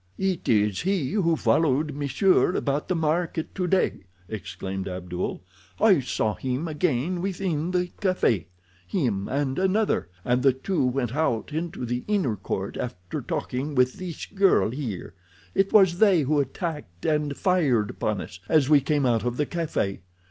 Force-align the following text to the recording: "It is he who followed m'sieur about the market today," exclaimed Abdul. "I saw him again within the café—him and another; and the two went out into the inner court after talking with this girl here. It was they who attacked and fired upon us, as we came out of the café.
"It 0.17 0.49
is 0.49 0.81
he 0.81 1.11
who 1.11 1.35
followed 1.35 1.93
m'sieur 1.93 2.55
about 2.55 2.87
the 2.87 2.95
market 2.95 3.53
today," 3.53 3.99
exclaimed 4.27 4.87
Abdul. 4.87 5.43
"I 5.79 5.99
saw 5.99 6.33
him 6.33 6.67
again 6.67 7.21
within 7.21 7.69
the 7.69 7.89
café—him 8.01 9.27
and 9.29 9.59
another; 9.59 10.09
and 10.25 10.41
the 10.41 10.53
two 10.53 10.83
went 10.87 11.13
out 11.15 11.53
into 11.53 11.85
the 11.85 12.03
inner 12.07 12.35
court 12.35 12.77
after 12.77 13.21
talking 13.21 13.75
with 13.75 13.99
this 13.99 14.25
girl 14.25 14.71
here. 14.71 15.13
It 15.53 15.71
was 15.71 15.99
they 15.99 16.21
who 16.23 16.39
attacked 16.39 17.05
and 17.05 17.37
fired 17.37 17.91
upon 17.91 18.21
us, 18.21 18.39
as 18.49 18.69
we 18.71 18.81
came 18.81 19.05
out 19.05 19.23
of 19.23 19.37
the 19.37 19.45
café. 19.45 19.99